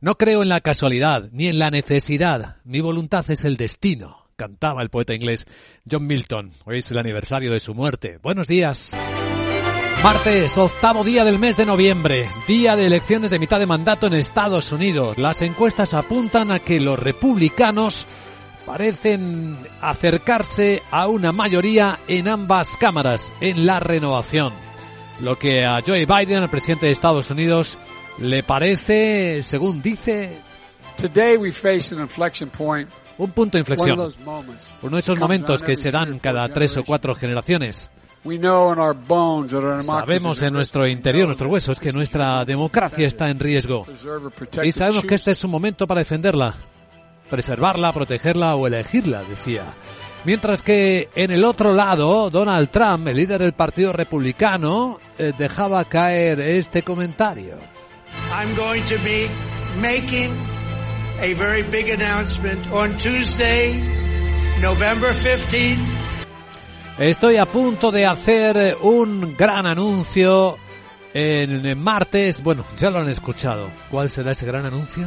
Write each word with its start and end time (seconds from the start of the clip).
No 0.00 0.14
creo 0.14 0.42
en 0.42 0.48
la 0.48 0.60
casualidad, 0.60 1.28
ni 1.32 1.48
en 1.48 1.58
la 1.58 1.72
necesidad. 1.72 2.58
Mi 2.62 2.80
voluntad 2.80 3.28
es 3.32 3.44
el 3.44 3.56
destino, 3.56 4.28
cantaba 4.36 4.80
el 4.80 4.90
poeta 4.90 5.12
inglés 5.12 5.44
John 5.90 6.06
Milton. 6.06 6.52
Hoy 6.66 6.78
es 6.78 6.90
el 6.92 6.98
aniversario 6.98 7.50
de 7.50 7.58
su 7.58 7.74
muerte. 7.74 8.20
Buenos 8.22 8.46
días. 8.46 8.92
Martes, 10.00 10.56
octavo 10.56 11.02
día 11.02 11.24
del 11.24 11.40
mes 11.40 11.56
de 11.56 11.66
noviembre, 11.66 12.30
día 12.46 12.76
de 12.76 12.86
elecciones 12.86 13.32
de 13.32 13.40
mitad 13.40 13.58
de 13.58 13.66
mandato 13.66 14.06
en 14.06 14.14
Estados 14.14 14.70
Unidos. 14.70 15.18
Las 15.18 15.42
encuestas 15.42 15.94
apuntan 15.94 16.52
a 16.52 16.60
que 16.60 16.78
los 16.78 16.96
republicanos 16.96 18.06
parecen 18.64 19.58
acercarse 19.80 20.80
a 20.92 21.08
una 21.08 21.32
mayoría 21.32 21.98
en 22.06 22.28
ambas 22.28 22.76
cámaras 22.76 23.32
en 23.40 23.66
la 23.66 23.80
renovación. 23.80 24.52
Lo 25.18 25.36
que 25.36 25.64
a 25.64 25.82
Joe 25.84 26.06
Biden, 26.06 26.44
el 26.44 26.50
presidente 26.50 26.86
de 26.86 26.92
Estados 26.92 27.32
Unidos, 27.32 27.80
le 28.20 28.42
parece, 28.42 29.42
según 29.42 29.80
dice, 29.82 30.38
un 33.18 33.30
punto 33.30 33.56
de 33.56 33.60
inflexión, 33.60 34.12
uno 34.82 34.96
de 34.96 35.00
esos 35.00 35.18
momentos 35.18 35.62
que 35.62 35.76
se 35.76 35.90
dan 35.90 36.18
cada 36.18 36.48
tres 36.48 36.76
o 36.76 36.84
cuatro 36.84 37.14
generaciones. 37.14 37.90
Sabemos 39.82 40.42
en 40.42 40.52
nuestro 40.52 40.86
interior, 40.86 41.26
nuestros 41.26 41.50
huesos, 41.50 41.80
que 41.80 41.92
nuestra 41.92 42.44
democracia 42.44 43.06
está 43.06 43.28
en 43.30 43.38
riesgo. 43.38 43.86
Y 44.62 44.72
sabemos 44.72 45.04
que 45.04 45.14
este 45.14 45.30
es 45.30 45.44
un 45.44 45.50
momento 45.50 45.86
para 45.86 46.00
defenderla, 46.00 46.54
preservarla, 47.30 47.92
protegerla 47.92 48.56
o 48.56 48.66
elegirla, 48.66 49.22
decía. 49.22 49.74
Mientras 50.24 50.62
que 50.62 51.08
en 51.14 51.30
el 51.30 51.44
otro 51.44 51.72
lado, 51.72 52.28
Donald 52.28 52.70
Trump, 52.70 53.06
el 53.06 53.16
líder 53.16 53.40
del 53.40 53.52
Partido 53.52 53.92
Republicano, 53.92 54.98
eh, 55.16 55.32
dejaba 55.38 55.84
caer 55.84 56.40
este 56.40 56.82
comentario. 56.82 57.56
I'm 58.30 58.54
going 58.54 58.84
to 58.86 58.98
be 58.98 59.28
making 59.80 60.30
a 61.20 61.34
very 61.34 61.62
big 61.62 61.88
announcement 61.88 62.70
on 62.72 62.96
Tuesday, 62.96 63.78
November 64.60 65.12
15. 65.12 65.78
Estoy 66.98 67.36
a 67.36 67.46
punto 67.46 67.92
de 67.92 68.06
hacer 68.06 68.76
un 68.82 69.36
gran 69.36 69.66
anuncio 69.66 70.56
en 71.14 71.78
martes. 71.78 72.42
Bueno, 72.42 72.64
ya 72.76 72.90
lo 72.90 72.98
han 72.98 73.08
escuchado. 73.08 73.70
¿Cuál 73.90 74.10
será 74.10 74.32
ese 74.32 74.46
gran 74.46 74.66
anuncio? 74.66 75.06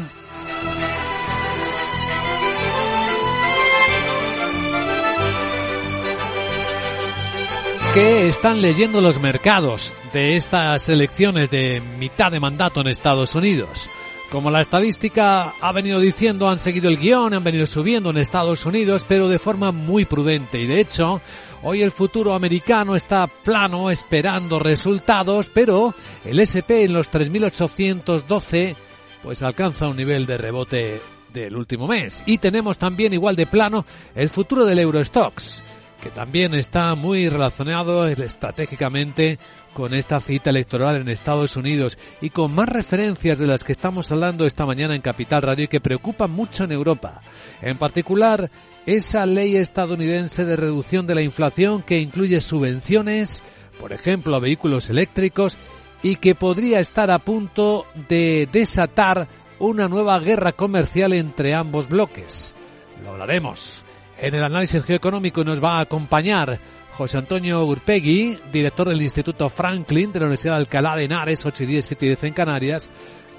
¿Qué 7.94 8.30
están 8.30 8.62
leyendo 8.62 9.02
los 9.02 9.20
mercados 9.20 9.94
de 10.14 10.36
estas 10.36 10.90
elecciones 10.90 11.50
de 11.50 11.82
mitad 12.00 12.32
de 12.32 12.40
mandato 12.40 12.82
en 12.82 12.88
Estados 12.88 13.36
Unidos? 13.36 13.90
Como 14.32 14.50
la 14.50 14.62
estadística 14.62 15.56
ha 15.60 15.72
venido 15.74 16.00
diciendo, 16.00 16.50
han 16.50 16.58
seguido 16.58 16.88
el 16.88 16.98
guion, 16.98 17.34
han 17.34 17.44
venido 17.44 17.66
subiendo 17.66 18.12
en 18.12 18.18
Estados 18.18 18.66
Unidos, 18.66 19.04
pero 19.08 19.28
de 19.28 19.40
forma 19.40 19.74
muy 19.74 20.06
prudente. 20.06 20.62
Y 20.62 20.68
de 20.68 20.80
hecho, 20.80 21.22
hoy 21.64 21.82
el 21.82 21.92
futuro 21.92 22.34
americano 22.34 22.96
está 22.96 23.28
plano, 23.28 23.92
esperando 23.92 24.58
resultados, 24.58 25.52
pero 25.54 25.94
el 26.24 26.40
SP 26.40 26.88
en 26.88 26.94
los 26.94 27.12
3.812 27.12 28.76
pues 29.22 29.44
alcanza 29.44 29.88
un 29.88 29.98
nivel 29.98 30.26
de 30.26 30.38
rebote 30.38 31.02
del 31.34 31.56
último 31.56 31.88
mes. 31.88 32.24
Y 32.26 32.38
tenemos 32.38 32.78
también 32.78 33.14
igual 33.14 33.36
de 33.36 33.48
plano 33.48 33.86
el 34.16 34.30
futuro 34.30 34.66
del 34.66 34.80
Eurostox 34.80 35.62
que 36.02 36.10
también 36.10 36.54
está 36.56 36.96
muy 36.96 37.30
relacionado 37.30 38.08
estratégicamente 38.08 39.40
con 39.74 39.94
esta 39.94 40.20
cita 40.20 40.50
electoral 40.50 40.98
en 40.98 41.08
Estados 41.08 41.56
Unidos 41.56 41.98
y 42.20 42.32
con 42.32 42.54
más 42.54 42.68
referencias 42.68 43.38
de 43.38 43.48
las 43.48 43.64
que 43.64 43.72
estamos 43.72 44.12
hablando 44.12 44.46
esta 44.46 44.66
mañana 44.66 44.96
en 44.96 45.02
Capital 45.02 45.44
Radio 45.44 45.66
y 45.66 45.68
que 45.68 45.80
preocupan 45.80 46.32
mucho 46.32 46.64
en 46.64 46.72
Europa. 46.72 47.22
En 47.62 47.78
particular, 47.78 48.50
esa 48.86 49.26
ley 49.26 49.56
estadounidense 49.56 50.44
de 50.44 50.58
reducción 50.58 51.06
de 51.06 51.16
la 51.16 51.22
inflación 51.22 51.84
que 51.84 52.00
incluye 52.00 52.42
subvenciones, 52.42 53.44
por 53.80 53.94
ejemplo, 53.94 54.36
a 54.36 54.40
vehículos 54.40 54.90
eléctricos 54.90 55.58
y 56.04 56.16
que 56.16 56.34
podría 56.34 56.80
estar 56.80 57.12
a 57.12 57.20
punto 57.20 57.86
de 58.10 58.50
desatar 58.52 59.28
una 59.60 59.88
nueva 59.88 60.20
guerra 60.20 60.54
comercial 60.54 61.14
entre 61.14 61.54
ambos 61.54 61.88
bloques. 61.88 62.56
Lo 63.04 63.12
hablaremos 63.12 63.86
en 64.22 64.36
el 64.36 64.44
análisis 64.44 64.84
geoeconómico 64.84 65.44
nos 65.44 65.62
va 65.62 65.78
a 65.78 65.82
acompañar 65.82 66.60
José 66.92 67.18
Antonio 67.18 67.66
Urpegui, 67.66 68.38
director 68.52 68.88
del 68.88 69.02
Instituto 69.02 69.50
Franklin 69.50 70.12
de 70.12 70.20
la 70.20 70.26
Universidad 70.28 70.54
de 70.54 70.60
Alcalá 70.60 70.96
de 70.96 71.06
Henares, 71.06 71.44
8 71.44 71.64
y 71.64 71.66
10, 71.66 71.86
7 71.86 72.06
y 72.06 72.10
10 72.10 72.24
en 72.26 72.34
Canarias, 72.34 72.90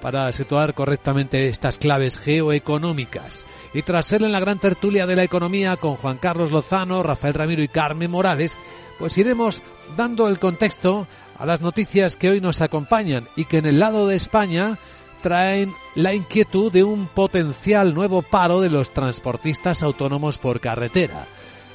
para 0.01 0.33
situar 0.33 0.75
correctamente 0.75 1.49
estas 1.49 1.79
claves 1.79 2.19
geoeconómicas. 2.19 3.47
Y 3.73 3.83
tras 3.83 4.07
ser 4.07 4.25
en 4.25 4.33
la 4.33 4.41
gran 4.41 4.59
tertulia 4.59 5.07
de 5.07 5.15
la 5.15 5.23
economía 5.23 5.77
con 5.77 5.95
Juan 5.95 6.19
Carlos 6.19 6.51
Lozano, 6.51 7.05
Rafael 7.05 7.35
Ramiro 7.35 7.63
y 7.63 7.69
Carmen 7.69 8.11
Morales, 8.11 8.59
pues 8.99 9.17
iremos 9.17 9.63
dando 9.97 10.27
el 10.27 10.41
contexto 10.41 11.07
a 11.39 11.47
las 11.47 11.61
noticias 11.61 12.17
que 12.17 12.31
hoy 12.31 12.41
nos 12.41 12.61
acompañan 12.61 13.29
y 13.37 13.45
que 13.45 13.59
en 13.59 13.67
el 13.67 13.79
lado 13.79 14.09
de 14.09 14.17
España 14.17 14.79
traen 15.23 15.73
la 15.95 16.13
inquietud 16.13 16.71
de 16.71 16.85
un 16.85 17.07
potencial 17.07 17.95
nuevo 17.95 18.21
paro 18.21 18.61
de 18.61 18.69
los 18.69 18.91
transportistas 18.91 19.83
autónomos 19.83 20.37
por 20.37 20.61
carretera. 20.61 21.27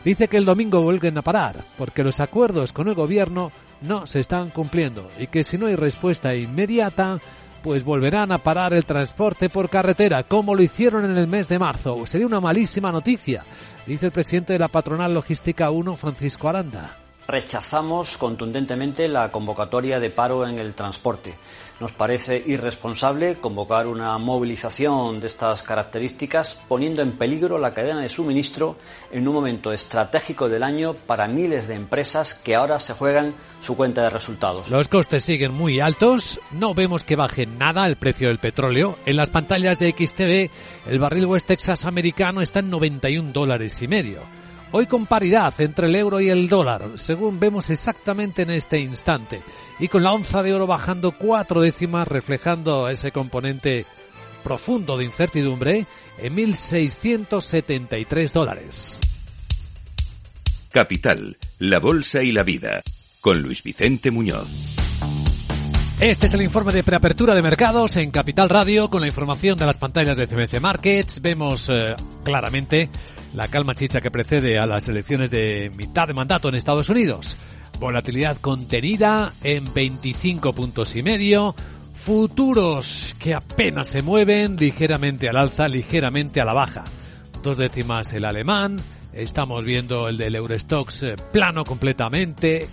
Dice 0.03 0.27
que 0.27 0.37
el 0.37 0.45
domingo 0.45 0.81
vuelven 0.81 1.17
a 1.17 1.23
parar 1.23 1.65
porque 1.77 2.03
los 2.03 2.19
acuerdos 2.19 2.73
con 2.73 2.87
el 2.87 2.93
gobierno 2.93 3.51
no 3.81 4.05
se 4.05 4.19
están 4.19 4.49
cumpliendo 4.49 5.09
y 5.17 5.27
que 5.27 5.43
si 5.43 5.57
no 5.57 5.65
hay 5.65 5.75
respuesta 5.75 6.35
inmediata, 6.35 7.19
pues 7.63 7.83
volverán 7.83 8.31
a 8.31 8.37
parar 8.37 8.73
el 8.73 8.85
transporte 8.85 9.49
por 9.49 9.69
carretera, 9.69 10.23
como 10.23 10.53
lo 10.53 10.61
hicieron 10.61 11.05
en 11.05 11.17
el 11.17 11.27
mes 11.27 11.47
de 11.47 11.59
marzo. 11.59 12.05
Sería 12.05 12.27
una 12.27 12.39
malísima 12.39 12.91
noticia, 12.91 13.43
dice 13.85 14.07
el 14.07 14.11
presidente 14.11 14.53
de 14.53 14.59
la 14.59 14.67
patronal 14.67 15.13
logística 15.13 15.71
1, 15.71 15.95
Francisco 15.95 16.49
Aranda. 16.49 17.06
Rechazamos 17.27 18.17
contundentemente 18.17 19.07
la 19.09 19.31
convocatoria 19.31 19.99
de 19.99 20.09
paro 20.09 20.47
en 20.47 20.59
el 20.59 20.73
transporte. 20.73 21.35
Nos 21.81 21.91
parece 21.91 22.41
irresponsable 22.43 23.35
convocar 23.39 23.85
una 23.85 24.17
movilización 24.17 25.19
de 25.19 25.27
estas 25.27 25.61
características 25.61 26.57
poniendo 26.69 27.01
en 27.01 27.17
peligro 27.17 27.59
la 27.59 27.73
cadena 27.73 28.01
de 28.01 28.07
suministro 28.07 28.77
en 29.11 29.27
un 29.27 29.33
momento 29.33 29.73
estratégico 29.73 30.47
del 30.47 30.63
año 30.63 30.93
para 30.93 31.27
miles 31.27 31.67
de 31.67 31.75
empresas 31.75 32.33
que 32.33 32.55
ahora 32.55 32.79
se 32.79 32.93
juegan 32.93 33.35
su 33.59 33.75
cuenta 33.75 34.03
de 34.03 34.09
resultados. 34.09 34.69
Los 34.69 34.87
costes 34.87 35.25
siguen 35.25 35.53
muy 35.53 35.81
altos, 35.81 36.39
no 36.51 36.73
vemos 36.73 37.03
que 37.03 37.17
baje 37.17 37.45
nada 37.45 37.85
el 37.85 37.97
precio 37.97 38.29
del 38.29 38.39
petróleo. 38.39 38.97
En 39.05 39.17
las 39.17 39.29
pantallas 39.29 39.79
de 39.79 39.91
XTV 39.91 40.49
el 40.89 40.99
barril 40.99 41.25
West 41.25 41.47
Texas 41.47 41.85
americano 41.85 42.41
está 42.41 42.59
en 42.59 42.69
91 42.69 43.33
dólares 43.33 43.81
y 43.81 43.87
medio. 43.89 44.46
Hoy 44.71 44.85
con 44.85 45.05
paridad 45.05 45.53
entre 45.59 45.87
el 45.87 45.95
euro 45.95 46.19
y 46.19 46.29
el 46.29 46.49
dólar, 46.49 46.91
según 46.95 47.39
vemos 47.39 47.69
exactamente 47.69 48.41
en 48.41 48.49
este 48.49 48.79
instante, 48.79 49.41
y 49.79 49.87
con 49.87 50.03
la 50.03 50.11
onza 50.11 50.43
de 50.43 50.53
oro 50.53 50.67
bajando 50.67 51.13
cuatro 51.13 51.61
décimas, 51.61 52.05
reflejando 52.07 52.89
ese 52.89 53.13
componente 53.13 53.85
profundo 54.43 54.97
de 54.97 55.05
incertidumbre 55.05 55.85
en 56.17 56.35
1.673 56.35 58.31
dólares. 58.33 58.99
Capital, 60.71 61.37
la 61.59 61.79
Bolsa 61.79 62.21
y 62.21 62.33
la 62.33 62.43
Vida, 62.43 62.81
con 63.21 63.41
Luis 63.41 63.63
Vicente 63.63 64.11
Muñoz. 64.11 64.77
Este 65.99 66.27
es 66.27 66.33
el 66.33 66.43
informe 66.43 66.73
de 66.73 66.83
preapertura 66.83 67.33
de 67.33 67.41
mercados 67.41 67.95
en 67.95 68.11
Capital 68.11 68.49
Radio 68.49 68.87
con 68.89 69.01
la 69.01 69.07
información 69.07 69.57
de 69.57 69.65
las 69.65 69.77
pantallas 69.77 70.15
de 70.15 70.27
CMC 70.27 70.59
Markets. 70.61 71.21
Vemos 71.21 71.69
eh, 71.69 71.95
claramente 72.23 72.87
la 73.37 73.47
calma 73.49 73.75
chicha 73.75 74.01
que 74.01 74.09
precede 74.09 74.57
a 74.57 74.65
las 74.65 74.87
elecciones 74.87 75.29
de 75.29 75.71
mitad 75.77 76.07
de 76.07 76.15
mandato 76.15 76.49
en 76.49 76.55
Estados 76.55 76.89
Unidos. 76.89 77.37
Volatilidad 77.79 78.37
contenida 78.37 79.31
en 79.43 79.71
25 79.71 80.53
puntos 80.53 80.95
y 80.95 81.03
medio. 81.03 81.53
Futuros 81.93 83.15
que 83.19 83.35
apenas 83.35 83.89
se 83.89 84.01
mueven 84.01 84.55
ligeramente 84.55 85.29
al 85.29 85.37
alza, 85.37 85.67
ligeramente 85.67 86.41
a 86.41 86.45
la 86.45 86.55
baja. 86.55 86.85
Dos 87.43 87.59
décimas 87.59 88.11
el 88.13 88.25
alemán. 88.25 88.77
Estamos 89.13 89.63
viendo 89.63 90.09
el 90.09 90.17
del 90.17 90.33
Eurostox 90.33 91.03
eh, 91.03 91.15
plano 91.31 91.63
completamente. 91.63 92.67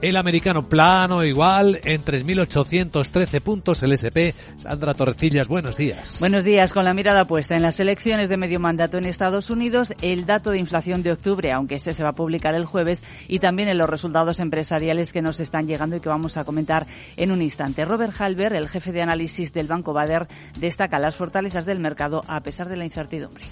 El 0.00 0.16
americano 0.16 0.62
plano 0.62 1.24
igual 1.24 1.80
en 1.82 2.04
3.813 2.04 3.40
puntos 3.40 3.82
el 3.82 3.92
SP. 3.98 4.30
Sandra 4.56 4.94
Torrecillas, 4.94 5.48
buenos 5.48 5.76
días. 5.76 6.18
Buenos 6.20 6.44
días. 6.44 6.72
Con 6.72 6.84
la 6.84 6.94
mirada 6.94 7.24
puesta 7.24 7.56
en 7.56 7.62
las 7.62 7.80
elecciones 7.80 8.28
de 8.28 8.36
medio 8.36 8.60
mandato 8.60 8.96
en 8.96 9.06
Estados 9.06 9.50
Unidos, 9.50 9.92
el 10.00 10.24
dato 10.24 10.50
de 10.50 10.58
inflación 10.58 11.02
de 11.02 11.12
octubre, 11.12 11.50
aunque 11.50 11.74
este 11.74 11.94
se 11.94 12.04
va 12.04 12.10
a 12.10 12.14
publicar 12.14 12.54
el 12.54 12.64
jueves, 12.64 13.02
y 13.26 13.40
también 13.40 13.68
en 13.68 13.78
los 13.78 13.90
resultados 13.90 14.38
empresariales 14.38 15.12
que 15.12 15.22
nos 15.22 15.40
están 15.40 15.66
llegando 15.66 15.96
y 15.96 16.00
que 16.00 16.08
vamos 16.08 16.36
a 16.36 16.44
comentar 16.44 16.86
en 17.16 17.32
un 17.32 17.42
instante. 17.42 17.84
Robert 17.84 18.14
Halber, 18.20 18.54
el 18.54 18.68
jefe 18.68 18.92
de 18.92 19.02
análisis 19.02 19.52
del 19.52 19.66
Banco 19.66 19.92
Bader, 19.92 20.28
destaca 20.58 21.00
las 21.00 21.16
fortalezas 21.16 21.66
del 21.66 21.80
mercado 21.80 22.22
a 22.28 22.40
pesar 22.40 22.68
de 22.68 22.76
la 22.76 22.84
incertidumbre. 22.84 23.46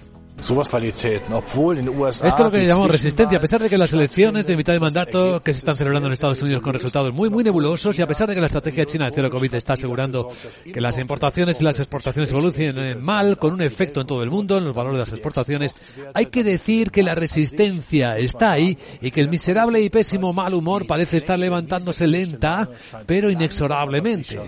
Esto 2.23 2.27
es 2.27 2.41
lo 2.41 2.51
que 2.51 2.67
llamamos 2.67 2.91
resistencia, 2.91 3.39
a 3.39 3.41
pesar 3.41 3.63
de 3.63 3.71
que 3.71 3.79
las 3.79 3.93
elecciones 3.93 4.47
de 4.47 4.57
mitad 4.57 4.73
de 4.73 4.81
mandato 4.81 5.41
que 5.43 5.53
se 5.53 5.61
están 5.61 5.75
celebrando 5.75 6.09
en 6.09 6.13
Estados 6.13 6.43
Unidos 6.43 6.63
con 6.63 6.73
resultados 6.73 7.13
muy, 7.13 7.31
muy 7.31 7.43
nebulosos 7.43 7.99
y 7.99 8.03
a 8.03 8.07
pesar 8.07 8.29
de 8.29 8.35
que 8.35 8.41
la 8.41 8.47
estrategia 8.47 8.85
china 8.85 9.07
de 9.07 9.13
cero 9.15 9.31
COVID 9.31 9.55
está 9.55 9.73
asegurando 9.73 10.29
que 10.73 10.81
las 10.81 10.99
importaciones 10.99 11.61
y 11.61 11.65
las 11.65 11.81
exportaciones 11.81 12.31
evolucionen 12.31 13.03
mal, 13.03 13.39
con 13.39 13.55
un 13.55 13.63
efecto 13.63 14.03
en 14.03 14.07
todo 14.07 14.23
el 14.23 14.31
mundo, 14.31 14.59
en 14.59 14.67
los 14.67 14.75
valores 14.75 14.99
de 14.99 15.05
las 15.05 15.13
exportaciones, 15.13 15.75
hay 16.13 16.27
que 16.27 16.45
decir 16.45 16.91
que 16.91 17.03
la 17.03 17.15
resistencia 17.15 18.19
está 18.19 18.53
ahí 18.53 18.77
y 19.01 19.11
que 19.11 19.21
el 19.21 19.29
miserable 19.29 19.81
y 19.81 19.91
pésimo 19.91 20.33
mal 20.33 20.55
humor 20.55 20.87
parece 20.87 21.17
estar 21.17 21.39
levantándose 21.39 22.07
lenta, 22.07 22.69
pero 23.07 23.31
inexorablemente. 23.31 24.39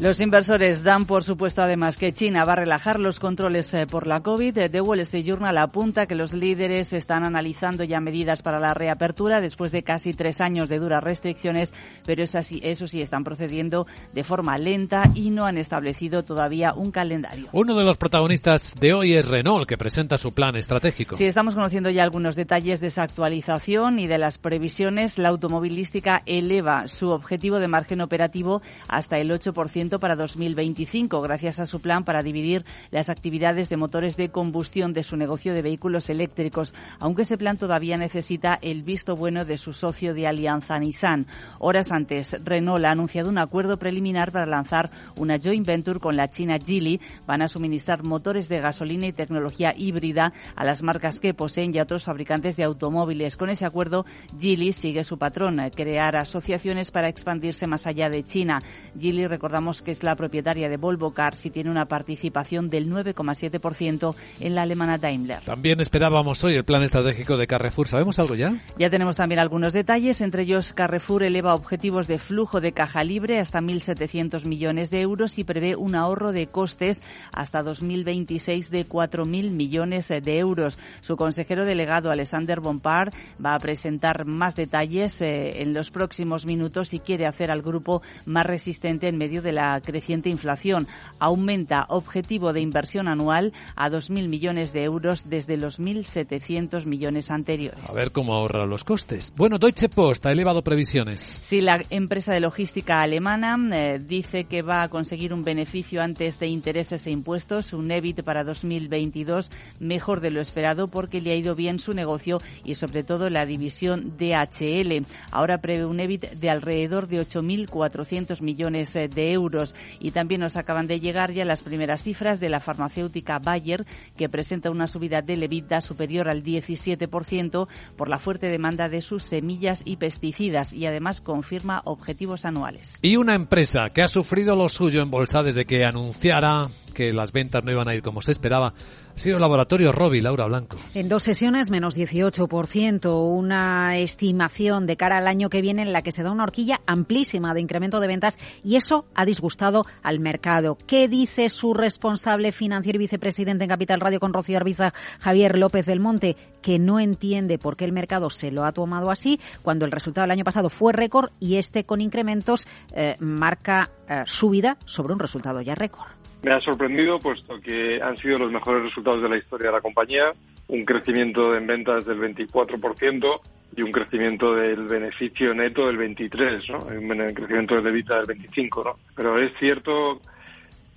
Los 0.00 0.20
inversores 0.20 0.82
dan 0.82 1.06
por 1.06 1.22
supuesto 1.22 1.62
además 1.62 1.96
que 1.96 2.12
China 2.12 2.44
va 2.44 2.54
a 2.54 2.56
relajar 2.56 2.98
los 2.98 3.20
controles 3.20 3.72
eh, 3.74 3.86
por 3.86 4.08
la 4.08 4.20
COVID. 4.20 4.68
The 4.68 4.80
Wall 4.80 4.98
Street 5.00 5.24
Journal 5.24 5.56
apunta 5.56 6.06
que 6.06 6.16
los 6.16 6.32
líderes 6.32 6.92
están 6.92 7.22
analizando 7.22 7.84
ya 7.84 8.00
medidas 8.00 8.42
para 8.42 8.58
la 8.58 8.74
reapertura 8.74 9.40
después 9.40 9.70
de 9.70 9.84
casi 9.84 10.12
tres 10.12 10.40
años 10.40 10.68
de 10.68 10.80
duras 10.80 11.02
restricciones, 11.02 11.72
pero 12.04 12.24
eso 12.24 12.42
sí, 12.42 12.60
eso 12.64 12.88
sí 12.88 13.02
están 13.02 13.22
procediendo 13.22 13.86
de 14.12 14.24
forma 14.24 14.58
lenta 14.58 15.04
y 15.14 15.30
no 15.30 15.46
han 15.46 15.58
establecido 15.58 16.24
todavía 16.24 16.74
un 16.74 16.90
calendario. 16.90 17.48
Uno 17.52 17.76
de 17.76 17.84
los 17.84 17.96
protagonistas 17.96 18.74
de 18.78 18.94
hoy 18.94 19.14
es 19.14 19.28
Renault, 19.28 19.68
que 19.68 19.78
presenta 19.78 20.18
su 20.18 20.32
plan 20.32 20.56
estratégico. 20.56 21.16
Sí, 21.16 21.24
estamos 21.24 21.54
conociendo 21.54 21.88
ya 21.88 22.02
algunos 22.02 22.34
detalles 22.34 22.80
de 22.80 22.88
esa 22.88 23.04
actualización 23.04 24.00
y 24.00 24.08
de 24.08 24.18
las 24.18 24.38
previsiones. 24.38 25.18
La 25.18 25.28
automovilística 25.28 26.22
eleva 26.26 26.88
su 26.88 27.10
objetivo 27.10 27.60
de 27.60 27.68
margen 27.68 28.00
operativo 28.00 28.60
hasta 28.88 29.18
el 29.18 29.30
8% 29.30 29.83
para 29.90 30.16
2025, 30.16 31.20
gracias 31.20 31.60
a 31.60 31.66
su 31.66 31.80
plan 31.80 32.04
para 32.04 32.22
dividir 32.22 32.64
las 32.90 33.10
actividades 33.10 33.68
de 33.68 33.76
motores 33.76 34.16
de 34.16 34.30
combustión 34.30 34.92
de 34.92 35.02
su 35.02 35.16
negocio 35.16 35.52
de 35.52 35.62
vehículos 35.62 36.08
eléctricos, 36.10 36.74
aunque 36.98 37.22
ese 37.22 37.36
plan 37.36 37.58
todavía 37.58 37.96
necesita 37.96 38.58
el 38.62 38.82
visto 38.82 39.14
bueno 39.14 39.44
de 39.44 39.58
su 39.58 39.72
socio 39.72 40.14
de 40.14 40.26
alianza 40.26 40.78
Nissan. 40.78 41.26
Horas 41.58 41.92
antes, 41.92 42.36
Renault 42.44 42.84
ha 42.84 42.90
anunciado 42.90 43.28
un 43.28 43.38
acuerdo 43.38 43.78
preliminar 43.78 44.32
para 44.32 44.46
lanzar 44.46 44.90
una 45.16 45.38
joint 45.38 45.66
venture 45.66 46.00
con 46.00 46.16
la 46.16 46.28
china 46.28 46.58
Geely. 46.58 47.00
Van 47.26 47.42
a 47.42 47.48
suministrar 47.48 48.04
motores 48.04 48.48
de 48.48 48.60
gasolina 48.60 49.06
y 49.06 49.12
tecnología 49.12 49.74
híbrida 49.76 50.32
a 50.56 50.64
las 50.64 50.82
marcas 50.82 51.20
que 51.20 51.34
poseen 51.34 51.74
y 51.74 51.78
a 51.78 51.82
otros 51.82 52.04
fabricantes 52.04 52.56
de 52.56 52.64
automóviles. 52.64 53.36
Con 53.36 53.50
ese 53.50 53.66
acuerdo, 53.66 54.06
Geely 54.38 54.72
sigue 54.72 55.04
su 55.04 55.18
patrón, 55.18 55.60
crear 55.74 56.16
asociaciones 56.16 56.90
para 56.90 57.08
expandirse 57.08 57.66
más 57.66 57.86
allá 57.86 58.08
de 58.08 58.24
China. 58.24 58.60
Geely, 58.98 59.26
recordamos, 59.26 59.73
que 59.82 59.90
es 59.90 60.02
la 60.02 60.16
propietaria 60.16 60.68
de 60.68 60.76
Volvo 60.76 61.12
Cars 61.12 61.44
y 61.46 61.50
tiene 61.50 61.70
una 61.70 61.86
participación 61.86 62.68
del 62.70 62.90
9,7% 62.90 64.14
en 64.40 64.54
la 64.54 64.62
alemana 64.62 64.98
Daimler. 64.98 65.40
También 65.40 65.80
esperábamos 65.80 66.42
hoy 66.44 66.54
el 66.54 66.64
plan 66.64 66.82
estratégico 66.82 67.36
de 67.36 67.46
Carrefour. 67.46 67.88
¿Sabemos 67.88 68.18
algo 68.18 68.34
ya? 68.34 68.54
Ya 68.78 68.90
tenemos 68.90 69.16
también 69.16 69.38
algunos 69.38 69.72
detalles. 69.72 70.20
Entre 70.20 70.42
ellos, 70.42 70.72
Carrefour 70.72 71.22
eleva 71.22 71.54
objetivos 71.54 72.06
de 72.06 72.18
flujo 72.18 72.60
de 72.60 72.72
caja 72.72 73.04
libre 73.04 73.38
hasta 73.38 73.60
1.700 73.60 74.44
millones 74.46 74.90
de 74.90 75.00
euros 75.00 75.38
y 75.38 75.44
prevé 75.44 75.76
un 75.76 75.94
ahorro 75.94 76.32
de 76.32 76.46
costes 76.46 77.00
hasta 77.32 77.62
2026 77.62 78.70
de 78.70 78.86
4.000 78.86 79.50
millones 79.50 80.08
de 80.08 80.38
euros. 80.38 80.78
Su 81.00 81.16
consejero 81.16 81.64
delegado, 81.64 82.10
Alexander 82.10 82.60
Bompard, 82.60 83.12
va 83.44 83.54
a 83.54 83.58
presentar 83.58 84.24
más 84.26 84.54
detalles 84.56 85.20
eh, 85.20 85.62
en 85.62 85.74
los 85.74 85.90
próximos 85.90 86.46
minutos 86.46 86.92
y 86.94 86.98
quiere 86.98 87.26
hacer 87.26 87.50
al 87.50 87.62
grupo 87.62 88.02
más 88.26 88.46
resistente 88.46 89.08
en 89.08 89.16
medio 89.16 89.42
de 89.42 89.52
la 89.52 89.63
creciente 89.84 90.28
inflación. 90.30 90.86
Aumenta 91.18 91.86
objetivo 91.88 92.52
de 92.52 92.60
inversión 92.60 93.08
anual 93.08 93.52
a 93.76 93.90
2.000 93.90 94.28
millones 94.28 94.72
de 94.72 94.84
euros 94.84 95.28
desde 95.28 95.56
los 95.56 95.80
1.700 95.80 96.86
millones 96.86 97.30
anteriores. 97.30 97.78
A 97.88 97.92
ver 97.92 98.10
cómo 98.10 98.34
ahorra 98.34 98.66
los 98.66 98.84
costes. 98.84 99.32
Bueno, 99.36 99.58
Deutsche 99.58 99.88
Post 99.88 100.26
ha 100.26 100.32
elevado 100.32 100.62
previsiones. 100.62 101.20
Sí, 101.20 101.60
la 101.60 101.82
empresa 101.90 102.32
de 102.32 102.40
logística 102.40 103.02
alemana 103.02 103.56
eh, 103.72 103.98
dice 103.98 104.44
que 104.44 104.62
va 104.62 104.82
a 104.82 104.88
conseguir 104.88 105.32
un 105.32 105.44
beneficio 105.44 106.02
antes 106.02 106.38
de 106.38 106.46
intereses 106.46 107.06
e 107.06 107.10
impuestos, 107.10 107.72
un 107.72 107.90
EBIT 107.90 108.22
para 108.22 108.44
2022 108.44 109.50
mejor 109.80 110.20
de 110.20 110.30
lo 110.30 110.40
esperado 110.40 110.88
porque 110.88 111.20
le 111.20 111.32
ha 111.32 111.36
ido 111.36 111.54
bien 111.54 111.78
su 111.78 111.92
negocio 111.92 112.40
y 112.64 112.74
sobre 112.74 113.04
todo 113.04 113.30
la 113.30 113.46
división 113.46 114.14
DHL. 114.18 115.06
Ahora 115.30 115.58
prevé 115.58 115.84
un 115.84 116.00
EBIT 116.00 116.32
de 116.32 116.50
alrededor 116.50 117.06
de 117.06 117.20
8.400 117.20 118.40
millones 118.40 118.94
eh, 118.96 119.08
de 119.08 119.32
euros 119.32 119.53
y 120.00 120.10
también 120.10 120.40
nos 120.40 120.56
acaban 120.56 120.86
de 120.86 121.00
llegar 121.00 121.32
ya 121.32 121.44
las 121.44 121.62
primeras 121.62 122.02
cifras 122.02 122.40
de 122.40 122.48
la 122.48 122.60
farmacéutica 122.60 123.38
Bayer, 123.38 123.86
que 124.16 124.28
presenta 124.28 124.70
una 124.70 124.86
subida 124.86 125.22
de 125.22 125.36
levita 125.36 125.80
superior 125.80 126.28
al 126.28 126.42
17% 126.42 127.68
por 127.96 128.08
la 128.08 128.18
fuerte 128.18 128.48
demanda 128.48 128.88
de 128.88 129.02
sus 129.02 129.24
semillas 129.24 129.82
y 129.84 129.96
pesticidas 129.96 130.72
y 130.72 130.86
además 130.86 131.20
confirma 131.20 131.82
objetivos 131.84 132.44
anuales. 132.44 132.98
Y 133.02 133.16
una 133.16 133.34
empresa 133.36 133.88
que 133.92 134.02
ha 134.02 134.08
sufrido 134.08 134.56
lo 134.56 134.68
suyo 134.68 135.02
en 135.02 135.10
bolsa 135.10 135.42
desde 135.42 135.64
que 135.64 135.84
anunciara 135.84 136.68
que 136.94 137.12
las 137.12 137.32
ventas 137.32 137.64
no 137.64 137.72
iban 137.72 137.88
a 137.88 137.94
ir 137.94 138.02
como 138.02 138.22
se 138.22 138.32
esperaba 138.32 138.72
ha 139.14 139.20
sido 139.20 139.38
laboratorio 139.38 139.92
Robi, 139.92 140.20
Laura 140.20 140.46
Blanco. 140.46 140.76
En 140.92 141.08
dos 141.08 141.22
sesiones, 141.22 141.70
menos 141.70 141.96
18%, 141.96 143.14
una 143.14 143.96
estimación 143.96 144.86
de 144.86 144.96
cara 144.96 145.18
al 145.18 145.28
año 145.28 145.50
que 145.50 145.62
viene 145.62 145.82
en 145.82 145.92
la 145.92 146.02
que 146.02 146.10
se 146.10 146.24
da 146.24 146.32
una 146.32 146.42
horquilla 146.42 146.80
amplísima 146.86 147.54
de 147.54 147.60
incremento 147.60 148.00
de 148.00 148.08
ventas 148.08 148.38
y 148.64 148.74
eso 148.74 149.06
ha 149.14 149.24
disgustado 149.24 149.86
al 150.02 150.18
mercado. 150.18 150.76
¿Qué 150.86 151.06
dice 151.06 151.48
su 151.48 151.74
responsable 151.74 152.50
financiero 152.50 152.96
y 152.96 153.00
vicepresidente 153.00 153.64
en 153.64 153.70
Capital 153.70 154.00
Radio 154.00 154.18
con 154.18 154.32
Rocío 154.32 154.56
Arbiza, 154.56 154.92
Javier 155.20 155.58
López 155.58 155.86
del 155.86 156.00
Monte, 156.00 156.36
que 156.60 156.80
no 156.80 156.98
entiende 156.98 157.58
por 157.58 157.76
qué 157.76 157.84
el 157.84 157.92
mercado 157.92 158.30
se 158.30 158.50
lo 158.50 158.64
ha 158.64 158.72
tomado 158.72 159.12
así 159.12 159.38
cuando 159.62 159.84
el 159.84 159.92
resultado 159.92 160.24
del 160.24 160.32
año 160.32 160.44
pasado 160.44 160.70
fue 160.70 160.92
récord 160.92 161.30
y 161.38 161.56
este 161.56 161.84
con 161.84 162.00
incrementos 162.00 162.66
eh, 162.92 163.14
marca 163.20 163.90
eh, 164.08 164.22
subida 164.26 164.76
sobre 164.86 165.12
un 165.12 165.20
resultado 165.20 165.60
ya 165.60 165.76
récord? 165.76 166.23
Me 166.44 166.52
ha 166.52 166.60
sorprendido 166.60 167.18
puesto 167.20 167.58
que 167.58 168.02
han 168.02 168.18
sido 168.18 168.38
los 168.38 168.52
mejores 168.52 168.82
resultados 168.82 169.22
de 169.22 169.30
la 169.30 169.38
historia 169.38 169.68
de 169.68 169.76
la 169.76 169.80
compañía, 169.80 170.34
un 170.68 170.84
crecimiento 170.84 171.56
en 171.56 171.66
ventas 171.66 172.04
del 172.04 172.18
24% 172.18 173.40
y 173.76 173.82
un 173.82 173.90
crecimiento 173.90 174.54
del 174.54 174.86
beneficio 174.86 175.54
neto 175.54 175.86
del 175.86 175.96
23, 175.96 176.68
¿no? 176.68 176.80
Un 176.80 177.32
crecimiento 177.32 177.80
de 177.80 177.88
EBITDA 177.88 178.16
del 178.18 178.26
25, 178.26 178.84
¿no? 178.84 178.98
Pero 179.16 179.38
es 179.38 179.52
cierto 179.58 180.20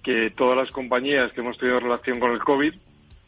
que 0.04 0.32
todas 0.32 0.58
las 0.58 0.72
compañías 0.72 1.32
que 1.32 1.40
hemos 1.40 1.58
tenido 1.58 1.80
relación 1.80 2.20
con 2.20 2.32
el 2.32 2.40
COVID, 2.40 2.74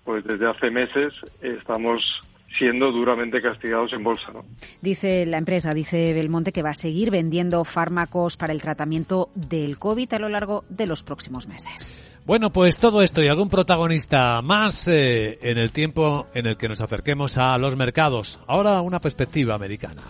pues 0.04 0.26
desde 0.26 0.46
hace 0.46 0.70
meses 0.72 1.14
estamos 1.42 2.22
siendo 2.58 2.92
duramente 2.92 3.42
castigados 3.42 3.94
en 3.94 4.04
bolsa. 4.04 4.32
¿no? 4.32 4.46
Dice 4.82 5.26
la 5.26 5.38
empresa, 5.38 5.74
dice 5.74 6.14
Belmonte, 6.14 6.52
que 6.52 6.64
va 6.64 6.72
a 6.72 6.76
seguir 6.76 7.12
vendiendo 7.12 7.64
fármacos 7.64 8.38
para 8.38 8.54
el 8.54 8.62
tratamiento 8.62 9.30
del 9.36 9.78
COVID 9.78 10.14
a 10.14 10.20
lo 10.20 10.30
largo 10.30 10.66
de 10.70 10.88
los 10.88 11.04
próximos 11.04 11.48
meses. 11.48 12.04
Bueno, 12.26 12.52
pues 12.52 12.78
todo 12.78 13.02
esto 13.02 13.24
y 13.24 13.28
algún 13.28 13.50
protagonista 13.50 14.42
más 14.42 14.88
eh, 14.88 15.40
en 15.42 15.58
el 15.58 15.72
tiempo 15.72 16.28
en 16.34 16.46
el 16.46 16.58
que 16.58 16.68
nos 16.68 16.82
acerquemos 16.82 17.38
a 17.38 17.58
los 17.58 17.76
mercados. 17.76 18.40
Ahora 18.48 18.82
una 18.82 19.00
perspectiva 19.00 19.56
americana. 19.56 20.04